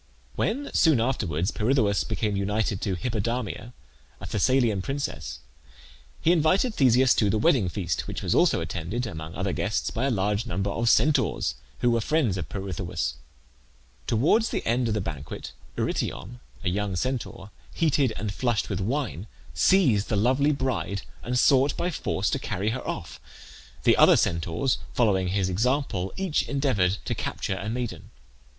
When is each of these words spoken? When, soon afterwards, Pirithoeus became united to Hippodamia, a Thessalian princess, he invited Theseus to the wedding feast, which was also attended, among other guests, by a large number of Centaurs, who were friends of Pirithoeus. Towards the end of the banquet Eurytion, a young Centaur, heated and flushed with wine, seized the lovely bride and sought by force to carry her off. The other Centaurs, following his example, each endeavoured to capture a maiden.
When, 0.35 0.71
soon 0.73 0.99
afterwards, 0.99 1.51
Pirithoeus 1.51 2.03
became 2.03 2.35
united 2.35 2.81
to 2.81 2.95
Hippodamia, 2.95 3.71
a 4.19 4.25
Thessalian 4.25 4.81
princess, 4.81 5.41
he 6.19 6.31
invited 6.31 6.73
Theseus 6.73 7.13
to 7.13 7.29
the 7.29 7.37
wedding 7.37 7.69
feast, 7.69 8.07
which 8.07 8.23
was 8.23 8.33
also 8.33 8.61
attended, 8.61 9.05
among 9.05 9.35
other 9.35 9.53
guests, 9.53 9.91
by 9.91 10.05
a 10.05 10.09
large 10.09 10.47
number 10.47 10.71
of 10.71 10.89
Centaurs, 10.89 11.53
who 11.81 11.91
were 11.91 12.01
friends 12.01 12.35
of 12.37 12.49
Pirithoeus. 12.49 13.13
Towards 14.07 14.49
the 14.49 14.65
end 14.65 14.87
of 14.87 14.95
the 14.95 15.01
banquet 15.01 15.51
Eurytion, 15.77 16.39
a 16.63 16.69
young 16.69 16.95
Centaur, 16.95 17.51
heated 17.71 18.11
and 18.17 18.33
flushed 18.33 18.71
with 18.71 18.79
wine, 18.81 19.27
seized 19.53 20.09
the 20.09 20.15
lovely 20.17 20.51
bride 20.51 21.03
and 21.21 21.37
sought 21.37 21.77
by 21.77 21.91
force 21.91 22.31
to 22.31 22.39
carry 22.39 22.71
her 22.71 22.81
off. 22.87 23.19
The 23.83 23.97
other 23.97 24.17
Centaurs, 24.17 24.79
following 24.95 25.27
his 25.27 25.47
example, 25.47 26.11
each 26.17 26.49
endeavoured 26.49 26.97
to 27.05 27.13
capture 27.13 27.57
a 27.57 27.69
maiden. 27.69 28.09